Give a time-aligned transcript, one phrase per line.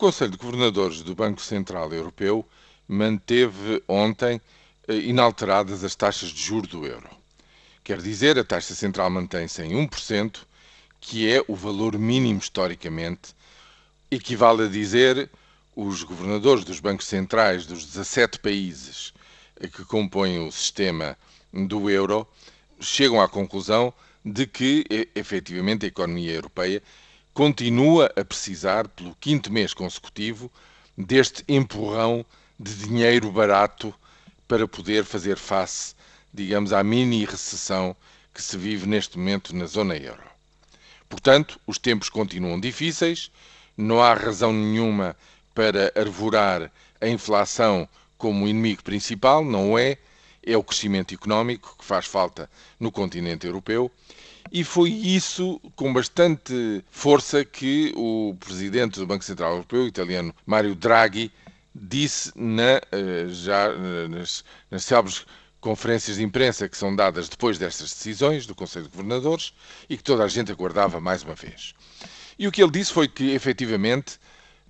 [0.00, 2.48] Conselho de Governadores do Banco Central Europeu
[2.88, 4.40] manteve ontem
[4.88, 7.10] eh, inalteradas as taxas de juros do euro.
[7.84, 10.38] Quer dizer, a taxa central mantém-se em 1%,
[11.02, 13.34] que é o valor mínimo historicamente,
[14.10, 15.28] equivale a dizer
[15.76, 19.12] os governadores dos bancos centrais dos 17 países
[19.60, 21.14] eh, que compõem o sistema
[21.52, 22.26] do euro
[22.80, 23.92] chegam à conclusão
[24.24, 24.82] de que,
[25.14, 26.82] efetivamente, a economia europeia
[27.40, 30.52] continua a precisar, pelo quinto mês consecutivo,
[30.94, 32.22] deste empurrão
[32.58, 33.94] de dinheiro barato
[34.46, 35.94] para poder fazer face,
[36.34, 37.96] digamos, à mini recessão
[38.34, 40.22] que se vive neste momento na zona euro.
[41.08, 43.30] Portanto, os tempos continuam difíceis,
[43.74, 45.16] não há razão nenhuma
[45.54, 47.88] para arvorar a inflação
[48.18, 49.96] como inimigo principal, não é,
[50.44, 53.90] é o crescimento económico que faz falta no continente europeu.
[54.52, 60.74] E foi isso, com bastante força, que o presidente do Banco Central Europeu, italiano Mário
[60.74, 61.30] Draghi,
[61.72, 65.24] disse na, eh, já eh, nas, nas célebres
[65.60, 69.52] conferências de imprensa que são dadas depois destas decisões do Conselho de Governadores
[69.88, 71.74] e que toda a gente aguardava mais uma vez.
[72.38, 74.18] E o que ele disse foi que, efetivamente,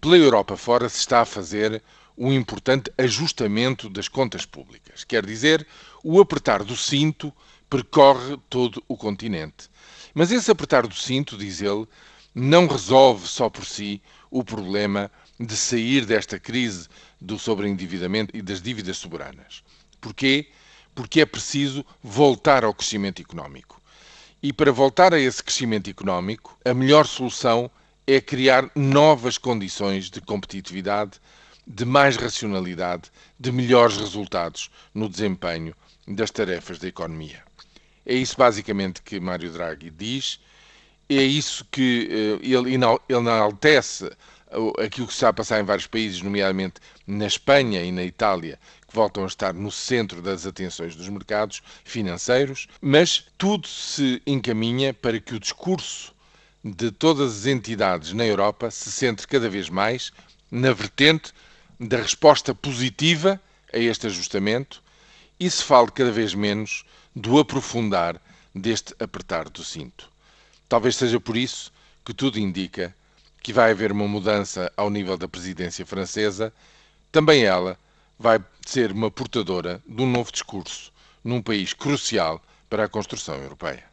[0.00, 1.82] pela Europa fora se está a fazer
[2.18, 5.04] um importante ajustamento das contas públicas.
[5.04, 5.66] Quer dizer,
[6.04, 7.32] o apertar do cinto
[7.70, 9.70] percorre todo o continente.
[10.12, 11.86] Mas esse apertar do cinto, diz ele,
[12.34, 16.88] não resolve só por si o problema de sair desta crise
[17.20, 19.62] do sobreendividamento e das dívidas soberanas.
[20.00, 20.48] Porquê?
[20.94, 23.80] Porque é preciso voltar ao crescimento económico.
[24.42, 27.70] E para voltar a esse crescimento económico, a melhor solução
[28.06, 31.20] é criar novas condições de competitividade
[31.66, 35.74] de mais racionalidade, de melhores resultados no desempenho
[36.08, 37.49] das tarefas da economia.
[38.04, 40.40] É isso basicamente que Mário Draghi diz,
[41.08, 44.10] é isso que uh, ele, ele enaltece
[44.84, 46.74] aquilo que está a passar em vários países, nomeadamente
[47.06, 51.62] na Espanha e na Itália, que voltam a estar no centro das atenções dos mercados
[51.84, 56.12] financeiros, mas tudo se encaminha para que o discurso
[56.64, 60.12] de todas as entidades na Europa se centre cada vez mais
[60.50, 61.32] na vertente
[61.78, 63.40] da resposta positiva
[63.72, 64.82] a este ajustamento
[65.40, 66.84] e se fale cada vez menos
[67.16, 68.20] do aprofundar
[68.54, 70.10] deste apertar do cinto.
[70.68, 71.72] Talvez seja por isso
[72.04, 72.94] que tudo indica
[73.42, 76.52] que vai haver uma mudança ao nível da presidência francesa,
[77.10, 77.78] também ela
[78.18, 80.92] vai ser uma portadora de um novo discurso
[81.24, 83.89] num país crucial para a construção europeia.